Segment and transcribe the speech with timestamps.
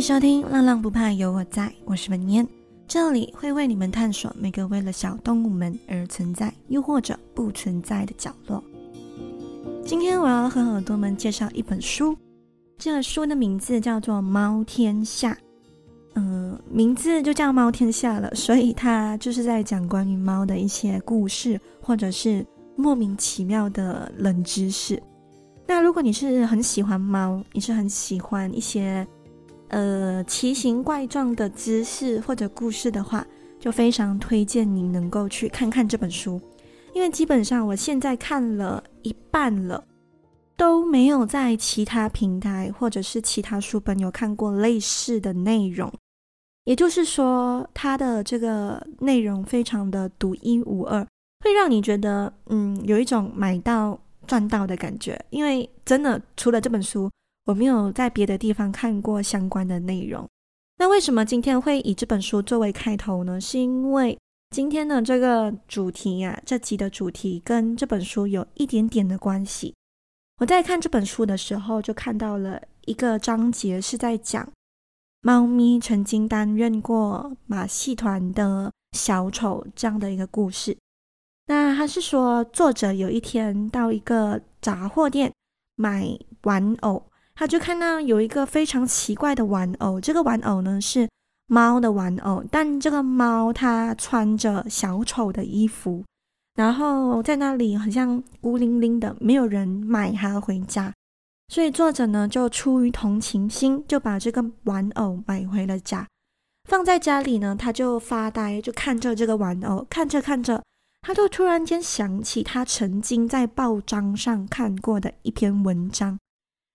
[0.00, 2.46] 收听《浪浪不怕有我在》，我是文燕，
[2.88, 8.64] 这里会为你们探索每个为了小动物们而存在，又或者不存在的角落。
[9.84, 12.16] 今天我要和耳朵们介绍一本书，
[12.78, 15.32] 这个书的名字叫做《猫天下》。
[16.14, 25.00] 嗯、名字就叫《猫天下》了，所以它就是在讲关于猫的一些故事，或者是莫名其妙的冷知识。
[25.66, 29.06] 那如果你是很喜欢猫，你是很喜欢一些。
[29.70, 33.24] 呃，奇形怪状的知识或者故事的话，
[33.60, 36.40] 就非常推荐你能够去看看这本书，
[36.92, 39.84] 因为基本上我现在看了一半了，
[40.56, 45.92] 都没有在其他平台或者是其他书本有看过类似的内容，
[46.64, 51.06] 也就是说，它的这个内容非常的独一无二，
[51.44, 57.08] 会让你觉得嗯，有一种买到赚到的感觉，因为真的除了这本书。
[57.46, 60.28] 我没有在别的地方看过相关的内容。
[60.78, 63.40] 那为什么今天会以这本书作为开头呢？
[63.40, 64.18] 是因为
[64.50, 69.74] 今天的这个主题呀、啊，这集的主题跟这本书有一点点的关系。
[70.38, 74.50] 我在看这本书的时候，就看到了一个章节是在讲
[75.20, 80.76] 猫咪曾经担任过马戏团的小丑这样的一个故事。
[81.46, 85.30] 那他是说，作者有一天到一个杂货店
[85.76, 87.09] 买玩偶。
[87.40, 91.08] 他就看到有一个非常奇怪的玩偶，这个玩偶呢是
[91.46, 96.04] 猫的玩偶，但这个猫它穿着小丑的衣服，
[96.54, 100.92] 然后在那里好像孤零零的，没有人买它回家，
[101.48, 106.06] 所以作者呢就出于同情心，就把这个玩偶买回了家，
[106.68, 110.62] 放在家里呢，他就发呆，就看着这个玩偶，看着看着，
[111.00, 116.18] 他就突然间想起他曾经在报章上看过的一篇文章。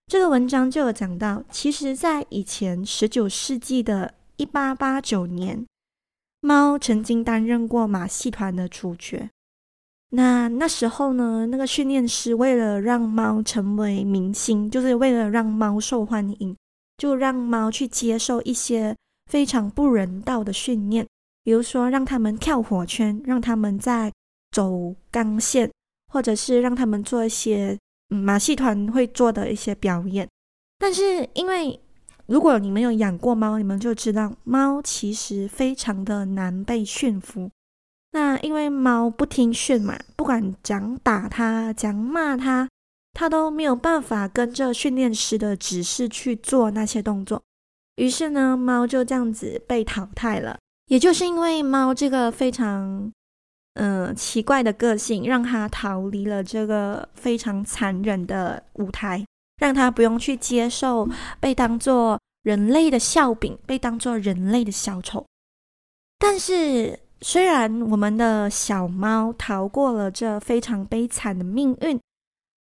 [0.07, 5.65] 这个文章就有讲到，其实，在以前十九世纪的一八八九年，
[6.41, 9.31] 猫曾经担任过马戏团的主角。
[10.09, 16.55] 那那时候呢，那个训练师为了让猫成为明星，就是为了让猫受欢迎，
[16.97, 18.95] 就让猫去接受一些
[19.25, 21.07] 非常不人道的训练，
[21.43, 24.13] 比如说让他们跳火圈，让他们在
[24.51, 25.71] 走钢线，
[26.13, 27.75] 或者是让他们做一些。
[28.07, 30.29] 马戏团会做的一些表演，
[30.77, 31.79] 但是因为
[32.27, 37.49] 如果你们有养过猫，你们就知道猫其实非常的难被驯服。
[38.11, 42.69] 那因为猫不听训嘛，不管讲打它、讲骂它，
[43.13, 47.41] 它都没有办法跟着训练师的指示去做那些动作。
[47.95, 50.57] 于是呢，猫就这样子被淘汰了。
[50.87, 53.11] 也就是因为猫这个非常。
[53.75, 59.25] 嗯、奇怪的个性让他逃离了这个非常残忍的舞台，
[59.57, 61.07] 让他不用去接受
[61.39, 65.25] 被当作人类的笑柄，被当作人类的小丑。
[66.17, 71.99] 但是，虽然我们的小猫逃过了这非常悲惨的命运，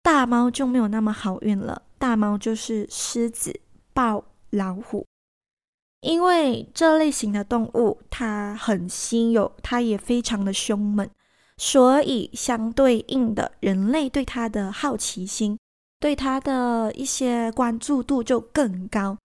[0.02, 1.82] 大猫就没有那么好运了。
[1.98, 3.60] 大猫就是狮子、
[3.92, 5.06] 豹、老虎。
[6.04, 11.08] 因为这类型的动物它很稀有，它也非常的凶猛，
[11.56, 15.58] 所以相对应的，人类对它的好奇心，
[15.98, 19.16] 对它的一些关注度就更高。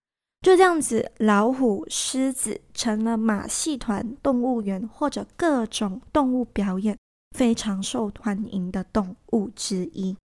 [0.42, 6.98] 就这样子，老虎、狮子成了马戏团、动物园或者各种动物表演
[7.36, 10.16] 非常受欢迎的动物之一。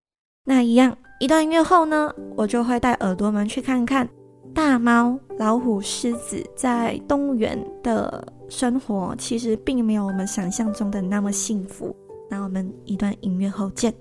[0.45, 4.07] 那一样，一段音乐后呢，我就会带耳朵们去看看。
[4.55, 11.93] 大猫、老虎、狮子在动物园的生活，其实并没有我们想象中的那么幸福。
[12.29, 13.93] 那我们一段音乐后见。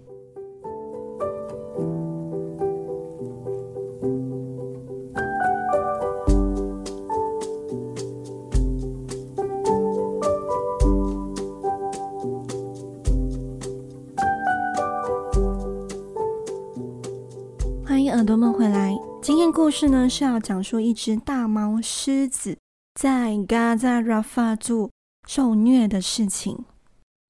[17.84, 18.96] 欢迎耳朵们回来。
[19.24, 22.58] 今天故事呢是要讲述一只大猫狮子
[22.92, 24.90] 在嘎扎拉法族
[25.26, 26.62] 受虐的事情。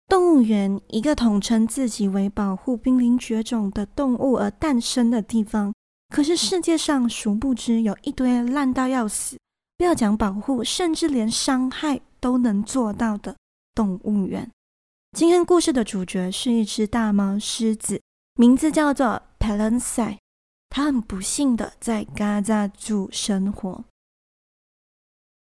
[0.08, 5.72] 动物园，一个统称自己为保护濒临绝种的动物而诞生的地方。
[6.12, 9.38] 可是世界上殊不知有一堆烂到要死，
[9.78, 13.36] 不要讲保护，甚至连伤害都能做到的
[13.72, 14.50] 动物园。
[15.16, 18.02] 今天故事的主角是一只大猫狮子，
[18.34, 20.18] 名字叫做 p a l e n s i。
[20.76, 23.84] 他很不幸的在嘎扎族生活。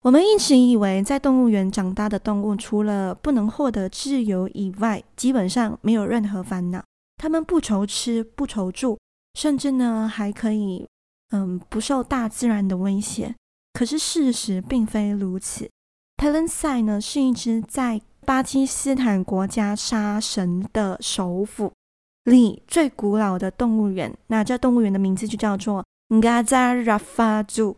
[0.03, 6.83] 我们一直以为在动物园长大的动物，除了不能获得自由以外，基本上没有任何烦恼。
[7.17, 8.99] 他们不愁吃，不愁住，
[9.33, 10.87] 甚至呢还可以，
[11.31, 13.33] 嗯，不受大自然的威胁。
[13.73, 15.67] 可是事实并非如此。
[16.15, 21.73] 佩伦赛呢，是一只在巴基斯坦国家沙神的首府
[22.23, 24.15] 里最古老的动物园。
[24.27, 27.75] 那这动物园的名字就叫做 Gaza Rafa Zoo。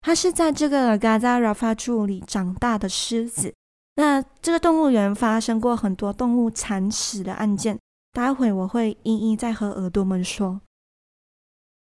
[0.00, 3.54] 它是在这个 Gaza Rafa Zoo 里长大的狮子。
[3.96, 7.78] 那这个动物园发生过很多动物惨死的案件，
[8.12, 10.60] 待会我会一一再和耳朵们说。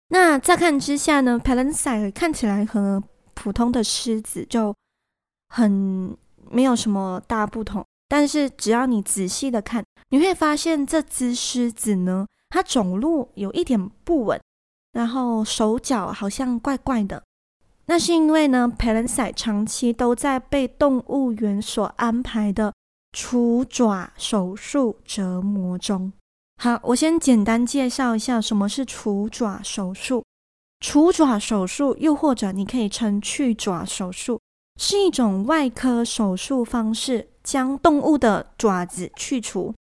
[0.08, 3.02] 那乍看之下呢，佩伦赛看起来和
[3.34, 4.74] 普通的狮子就
[5.48, 6.16] 很
[6.50, 7.84] 没有什么大不同。
[8.08, 14.40] 但是只要你仔细的看，你会发现这只狮子呢，它走路有一点不稳，
[14.92, 17.22] 然后手脚好像怪怪的。
[17.86, 22.72] 那是因为呢，佩伦赛长期都在被动物园所安排的
[23.12, 26.12] 除爪手术折磨中。
[26.62, 30.24] 好，我先简单介绍一下什么是除爪手术。
[30.80, 34.40] 除爪手术，又或者你可以称去爪手术，
[34.78, 39.74] 是一种外科手术方式，将动物的爪子去除。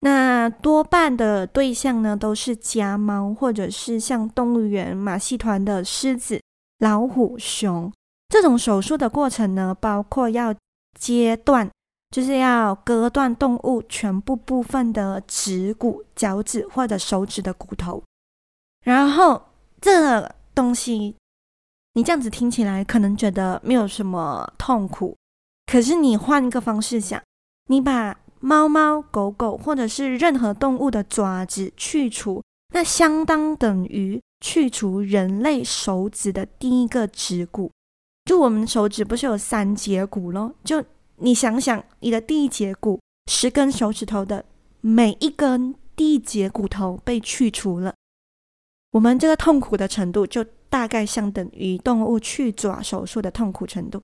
[0.00, 6.38] 那多半的对象呢，都是家猫，或者是像动物园马戏团的狮子、
[6.80, 7.90] 老虎、熊。
[8.28, 10.54] 这种手术的过程呢，包括要
[11.00, 11.70] 切断。
[12.10, 18.02] 就是要割断动物全部部分的指骨、脚趾或者手指的骨头，
[18.82, 19.42] 然后
[19.78, 21.14] 这个东西，
[21.92, 25.14] 你这样子听起来可能觉得没有什么痛苦，
[25.70, 27.22] 可是你换个方式想，
[27.66, 32.42] 你把猫猫、狗狗或者是任何动物的爪子去除，
[32.72, 37.70] 那相当等于去除人类手指的第一个指骨。
[38.24, 40.54] 就我们手指不是有三节骨咯？
[40.64, 40.82] 就
[41.16, 42.98] 你想想，你的第一节骨，
[43.30, 44.46] 十根手指头的
[44.80, 47.94] 每一根第一节骨头被去除了，
[48.92, 54.00] 我们这个痛苦的程度就大概相等于动物去爪手术的痛苦程度。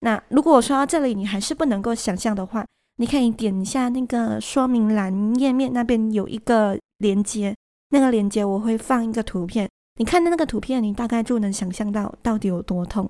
[0.00, 2.64] 那如果我说到这里你还是不能够想象的话，
[2.96, 7.54] 你可以点一下那个说明栏页面那边有一个连接，
[7.90, 13.08] 那个连接我会放一个图片，你看那个图片，你大概就能想象到到底有多痛。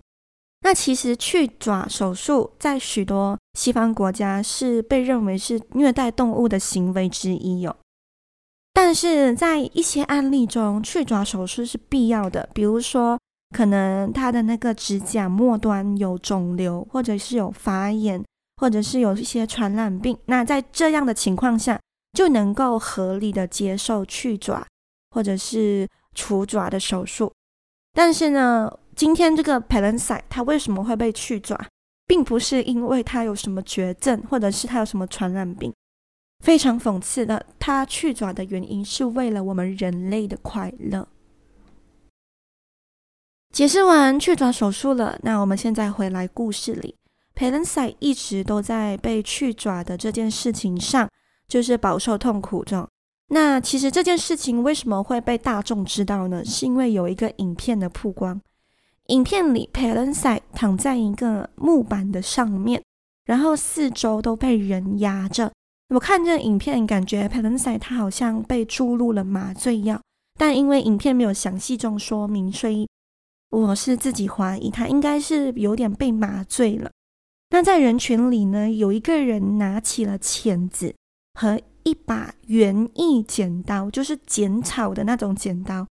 [0.62, 7.76] 那其实去爪手术在许多西方国家是被认为是虐待动物的行为之一哟。
[8.72, 13.18] 但是在一些案例中，去爪手术是必要的，比如说
[13.54, 18.22] 可能他的那个指甲末端有肿瘤，或者是有发炎，
[18.56, 20.16] 或者是有一些传染病。
[20.26, 21.80] 那在这样的情况下，
[22.12, 24.66] 就能够合理的接受去爪
[25.10, 27.32] 或者是除爪的手术。
[27.92, 31.58] 但是呢，今天这个佩伦赛他为什么会被去爪，
[32.06, 35.72] 并不是因为他有什么绝症，或者是他有什么传染病。
[36.44, 41.08] 非常讽刺的，他去爪的原因是为了我们人类的快乐。
[43.52, 46.94] 解释完去爪手术了，那我们现在回来故事里，
[47.34, 51.08] 佩伦赛一直都在被去爪的这件事情上，
[51.48, 52.86] 就是饱受痛苦中。
[53.28, 56.44] 那其实这件事情为什么会被大众知道呢？
[56.44, 58.40] 是因为有一个影片的曝光。
[59.06, 62.82] 影片里，佩伦赛躺在一个木板的上面，
[63.24, 65.50] 然后四周都被人压着。
[65.90, 70.00] 我看这影片，感觉佩伦赛他好像被注入了麻醉药，
[70.36, 72.88] 但因为影片没有详细中说明，所以
[73.50, 76.90] 我是自己怀疑他应该是有点被麻醉了。
[77.50, 80.94] 那在人群里呢，有一个人拿起了钳子
[81.34, 85.86] 和一把园艺剪刀，就是剪草的那种剪刀。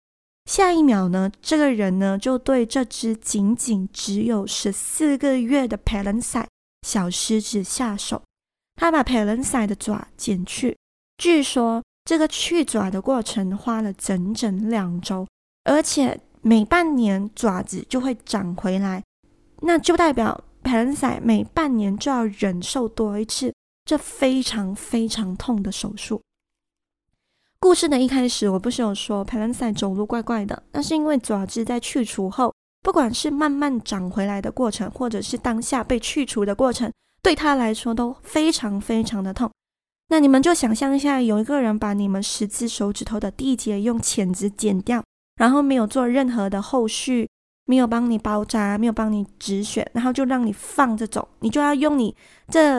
[0.47, 6.49] 下一秒呢，这个人呢就对这只仅仅只有十四个月的佩伦赛
[6.87, 8.23] 小狮子下手。
[8.75, 10.77] 他把佩伦赛的爪剪去，
[11.19, 15.29] 据说这个去爪的过程花了整整两周，
[15.65, 19.03] 而且每半年爪子就会长回来，
[19.61, 26.21] 那就代表佩伦赛每半年就要忍受多一次这非常非常痛的手术。
[27.61, 39.49] 故事的一开始，我不是有说佩伦赛走路怪怪的，那是因为爪子在去除后，不管是慢慢长回来的过程，或者是当下被去除的过程，对他来说都非常非常的痛。
[40.09, 45.05] 那你们就想象一下，有一个人把你们十只手指头的第一节用钳子剪掉，
[45.43, 47.29] 然后没有做任何的后续，
[47.67, 52.15] 没有帮你包扎，没有帮你止血，然后就让你放着走，你就要用你
[52.47, 52.79] 这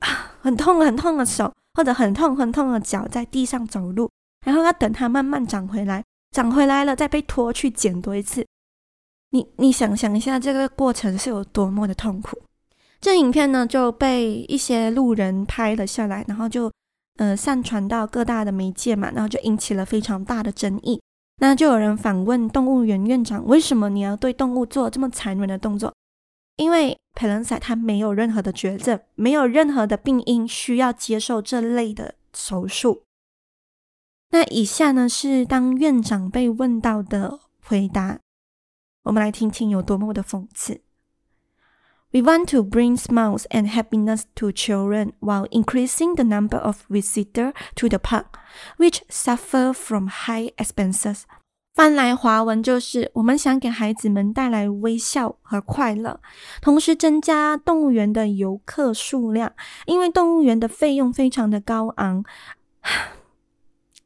[0.00, 1.52] 啊很痛很痛的手。
[1.76, 4.08] 或者很痛很痛的脚在地上走路，
[4.46, 8.46] 然后要等它慢慢长回来，长回来了再被拖去剪多一次。
[9.30, 12.40] 你你想想一下，这个过程是有多么的痛苦。
[13.00, 16.70] 这影片呢就被一些路人拍了下来，然后就
[17.16, 21.02] 呃上传到各大的媒介嘛，然后就引起了非常大的争议。
[21.36, 25.94] 那就有人反问动物园院长：“为什么你要对动物做这么残忍的动作？”
[26.56, 33.02] 因为佩伦塞他没有任何的绝症，没有任何的病因需要接受这类的手术。
[34.30, 38.20] 那以下呢是当院长被问到的回答，
[39.02, 40.80] 我们来听听有多么的讽刺。
[42.13, 47.87] We want to bring smiles and happiness to children while increasing the number of visitors to
[47.87, 48.39] the park,
[48.77, 51.23] which suffer from high expenses.
[51.75, 56.19] 翻来华文就是，我们想给孩子们带来微笑和快乐，
[56.61, 59.53] 同时增加动物园的游客数量，
[59.85, 62.25] 因为动物园的费用非常的高昂。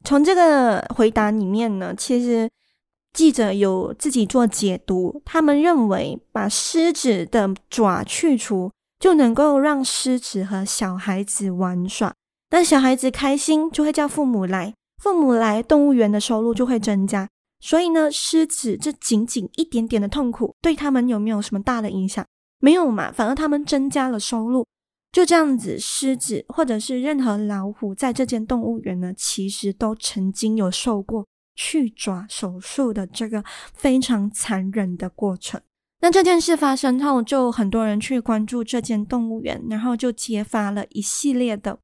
[0.04, 2.50] 从这个回答里面呢，其实
[3.13, 12.13] 记者有自己做解读，他们认为把狮子的爪去除，就能够让狮子和小孩子玩耍，
[12.49, 17.27] 当小孩子开心，就会叫父母来，父母来，动物园的收入就会增加。
[17.61, 22.25] 所以呢，狮子这仅仅一点点的痛苦，对他们有没有什么大的影响？
[22.59, 24.65] 没有嘛，反而他们增加了收入。
[25.11, 31.25] 就这样子，狮子或者是任何老虎，在这间动物园呢，其实都曾经有受过
[31.61, 35.59] 去爪手术的这个非常残忍的过程。
[35.99, 41.77] 那这件事发生后，就很多人去关注这间动物园，然后就揭发了一系列的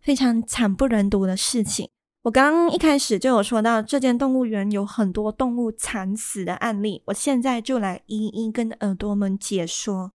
[0.00, 1.90] 非常惨不忍睹的事情。
[2.22, 10.12] 我刚刚一开始就有说到，这间动物园有很多动物惨死的案例，我现在就来一一跟耳朵们解说。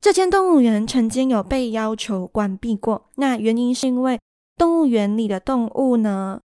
[0.00, 4.18] 这间动物园曾经有被要求关闭过，那原因是因为
[4.56, 6.40] 动物园里的动物呢，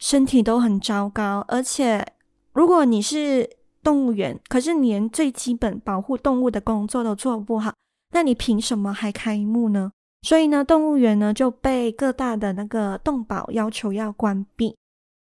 [0.00, 2.04] 身体都很糟糕，而且
[2.52, 3.48] 如果你是
[3.82, 7.74] 动物园，可是连最基本保护动物的工作都做不好，
[8.12, 9.92] 那你凭什么还开幕呢？
[10.22, 14.74] 所以呢，动物园呢就被各大的那个动保要求要关闭。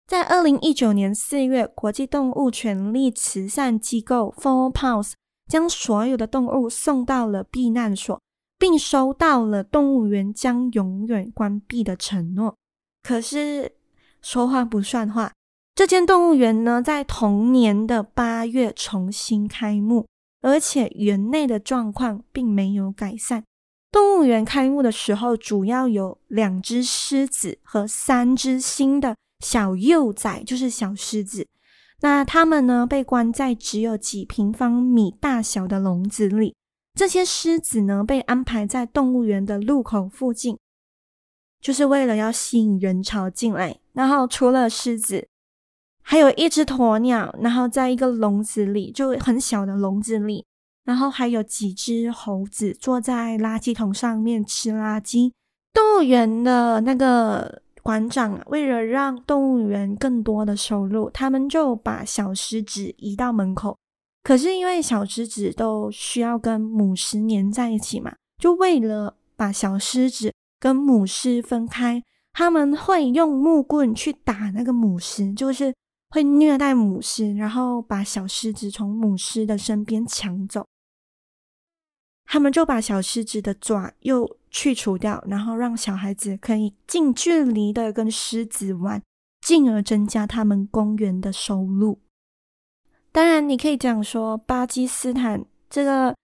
[0.08, 5.14] 在二零一九年四月，国际动物权利慈善机构 Four Paws
[5.48, 8.20] 将所有的动物送到了避难所，
[8.58, 12.56] 并收到了动物园将永远关闭的承诺。
[13.02, 13.72] 可是
[14.22, 15.34] 说话不算话，
[15.76, 20.08] 这间动物园呢，在同年的八月重新开幕，
[20.42, 23.44] 而且园内的状况并没有改善。
[23.92, 31.48] 动物园开幕的时候，主要有两只狮子和三只新的小幼崽，就是小狮子。
[32.02, 36.56] 那它们呢，被关在只有几平方米大小的笼子里。
[36.94, 40.58] 这些狮子呢，被安排在动物园的入口附近，
[41.62, 43.78] 就是为了要吸引人潮进来。
[43.94, 45.28] 然后除了狮子，
[46.02, 50.44] 还有一只鸵鸟，然后在一个笼子里，就很小的笼子里。
[50.84, 55.32] 然后还有几只猴子坐在垃圾桶上面吃垃圾。
[55.72, 63.78] 动物园的那个馆长为了让动物园更多的收入，他们就把小狮子移到门口。
[64.24, 72.04] 可是因为小狮子都需要跟母狮黏在一起嘛，就为了把小狮子跟母狮分开，
[72.34, 75.74] 他们会用木棍去打那个母狮，就是
[76.12, 80.68] 会虐待母狮，然后把小狮子从母狮的身边抢走。
[82.26, 89.02] 他们就把小狮子的爪又去除掉，然后让小孩子可以近距离的跟狮子玩，
[89.42, 92.00] 进而增加他们公园的收入。
[93.12, 96.16] 当然，你可以讲说，巴基斯坦这个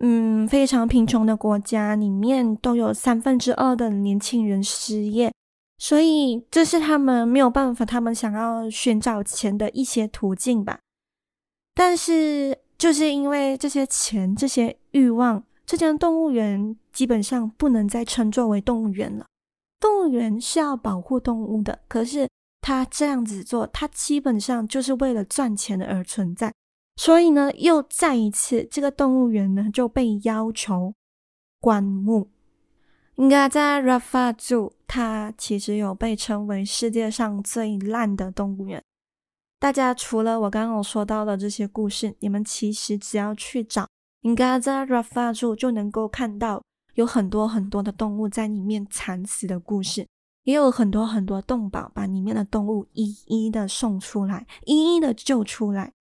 [0.00, 5.32] 嗯非常贫穷的国家里面，都有三分之二的年轻人失业，
[5.78, 10.80] 所以这是他们没有办法，他们想要寻找钱的一些途径吧。
[11.74, 12.58] 但是。
[12.80, 19.26] 就是因为这些钱、这些欲望，这间动物园基本上不能再称作为动物园了。
[19.78, 22.26] 动物园是要保护动物的，可是
[22.62, 26.50] 他这样子做，他基本上就是为了赚钱而存在。
[27.00, 30.92] 所以呢，又再一次，这个动物园呢就被要求
[31.58, 32.28] 关幕。
[33.16, 38.84] 应该在 Rafah Zoo，它其实有被称为世界上最烂的动物园。
[39.58, 43.88] 大家除了我刚刚说到的这些故事，你们其实只要去找
[44.22, 46.62] Gaza Rafa Zoo 就能够看到
[46.96, 50.06] 有很多很多的动物在里面惨死的故事，
[50.42, 55.94] 也有很多很多动保把里面的动物一一的送出来，一一的救出来。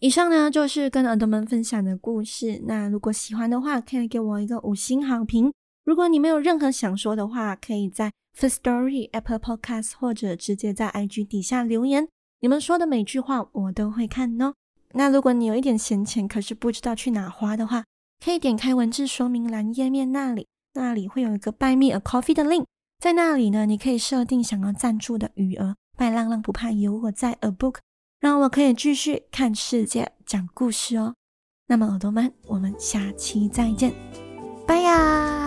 [0.00, 2.62] 以上呢就是跟耳朵们分享的故事。
[2.66, 5.52] 那如果喜欢的话，可以给我一个五星好评。
[5.84, 12.06] 如果你没有任何想说的话，可以在 Firstory Apple Podcast 或者直接在 IG 底下留言。
[12.40, 14.54] 你们说的每句话我都会看哦。
[14.92, 17.84] 那如果你有一点闲钱，可是不知道去哪花的话，
[18.24, 22.64] 可以点开文字说明栏页面那里，那里会有一个 Buy Me a Coffee 的 link，
[22.98, 27.76] 在那里呢，你可以设定想要赞助的余额，拜浪浪不怕有我在 A book，
[28.20, 31.14] 让我可以继续看世界、讲故事哦。
[31.68, 33.94] 那么耳朵们，我们下期再见，
[34.66, 35.37] 拜呀！